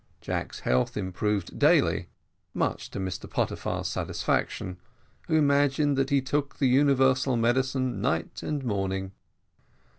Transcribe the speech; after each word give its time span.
Jack's 0.19 0.61
health 0.61 0.97
improved 0.97 1.59
daily, 1.59 2.07
much 2.55 2.89
to 2.89 2.97
Mr 2.99 3.29
Pottyfar's 3.29 3.87
satisfaction, 3.87 4.77
who 5.27 5.35
imagined 5.35 5.95
that 5.95 6.09
he 6.09 6.23
took 6.23 6.55
the 6.57 6.65
universal 6.67 7.37
medicine 7.37 8.01
night 8.01 8.41
and 8.41 8.65
morning. 8.65 9.11